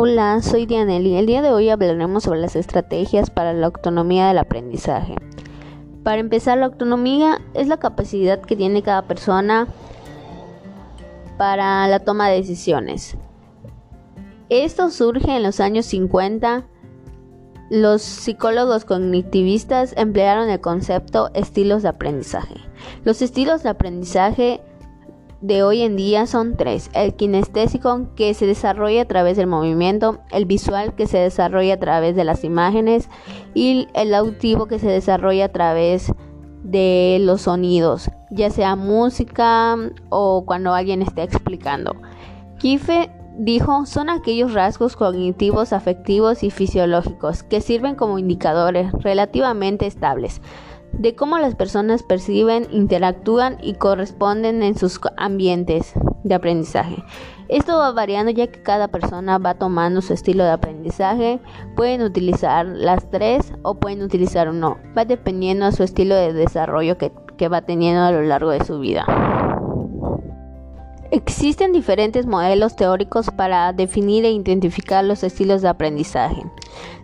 [0.00, 1.16] Hola, soy Dianelli.
[1.16, 5.16] El día de hoy hablaremos sobre las estrategias para la autonomía del aprendizaje.
[6.04, 9.66] Para empezar, la autonomía es la capacidad que tiene cada persona
[11.36, 13.16] para la toma de decisiones.
[14.50, 16.64] Esto surge en los años 50.
[17.68, 22.54] Los psicólogos cognitivistas emplearon el concepto estilos de aprendizaje.
[23.02, 24.60] Los estilos de aprendizaje
[25.40, 26.90] de hoy en día son tres.
[26.94, 31.78] El kinestésico que se desarrolla a través del movimiento, el visual que se desarrolla a
[31.78, 33.08] través de las imágenes
[33.54, 36.12] y el auditivo que se desarrolla a través
[36.62, 39.76] de los sonidos, ya sea música
[40.10, 41.94] o cuando alguien esté explicando.
[42.58, 50.40] Kife dijo son aquellos rasgos cognitivos, afectivos y fisiológicos que sirven como indicadores relativamente estables
[50.98, 57.02] de cómo las personas perciben, interactúan y corresponden en sus ambientes de aprendizaje.
[57.48, 61.40] Esto va variando ya que cada persona va tomando su estilo de aprendizaje.
[61.76, 64.76] Pueden utilizar las tres o pueden utilizar uno.
[64.96, 68.64] Va dependiendo a su estilo de desarrollo que, que va teniendo a lo largo de
[68.64, 69.06] su vida.
[71.10, 76.42] Existen diferentes modelos teóricos para definir e identificar los estilos de aprendizaje.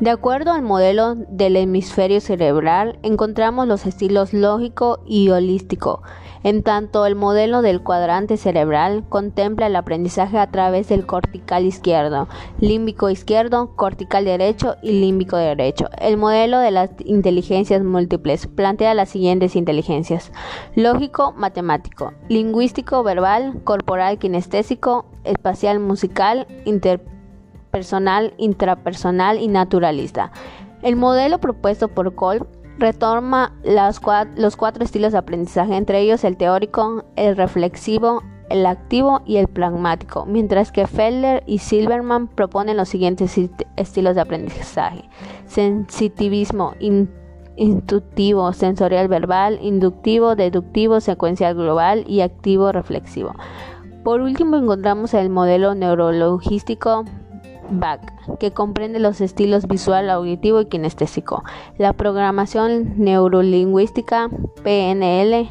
[0.00, 6.02] De acuerdo al modelo del hemisferio cerebral, encontramos los estilos lógico y holístico.
[6.44, 12.28] En tanto, el modelo del cuadrante cerebral contempla el aprendizaje a través del cortical izquierdo,
[12.60, 15.86] límbico izquierdo, cortical derecho y límbico derecho.
[16.00, 20.30] El modelo de las inteligencias múltiples plantea las siguientes inteligencias:
[20.76, 27.17] lógico, matemático, lingüístico, verbal, corporal, kinestésico, espacial, musical, interpretativo
[27.70, 30.32] personal, intrapersonal y naturalista.
[30.82, 32.46] El modelo propuesto por Kolb
[32.78, 39.36] retoma los cuatro estilos de aprendizaje, entre ellos el teórico, el reflexivo, el activo y
[39.36, 43.38] el pragmático, mientras que Feller y Silverman proponen los siguientes
[43.76, 45.08] estilos de aprendizaje:
[45.46, 46.74] sensitivismo,
[47.56, 53.34] intuitivo, sensorial verbal, inductivo, deductivo, secuencial global y activo reflexivo.
[54.04, 57.04] Por último encontramos el modelo neurologístico
[57.70, 61.44] Back, que comprende los estilos visual, auditivo y kinestésico,
[61.76, 64.28] la programación neurolingüística
[64.62, 65.50] PNL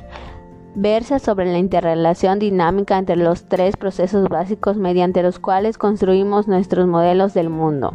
[0.75, 6.87] versa sobre la interrelación dinámica entre los tres procesos básicos mediante los cuales construimos nuestros
[6.87, 7.93] modelos del mundo.